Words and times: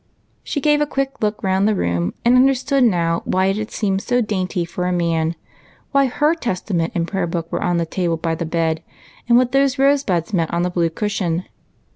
She 0.43 0.59
gave 0.59 0.81
a 0.81 0.87
quick 0.87 1.21
look 1.21 1.43
round 1.43 1.67
the 1.67 1.75
room 1.75 2.15
and 2.25 2.35
understood 2.35 2.83
now 2.83 3.21
why 3.23 3.45
it 3.45 3.57
had 3.57 3.69
seemed 3.69 3.99
too 3.99 4.23
dainty 4.23 4.65
for 4.65 4.87
a 4.87 4.91
man, 4.91 5.35
why 5.91 6.07
her 6.07 6.33
Testament 6.33 6.91
and 6.95 7.07
Prayer 7.07 7.27
book 7.27 7.51
were 7.51 7.61
on 7.63 7.77
the 7.77 7.85
table 7.85 8.17
by 8.17 8.33
the 8.33 8.43
bed, 8.47 8.81
and 9.29 9.37
what 9.37 9.51
those 9.51 9.77
rose 9.77 10.03
buds 10.03 10.33
meant 10.33 10.51
on 10.51 10.63
the 10.63 10.71
blue 10.71 10.89
cushion. 10.89 11.43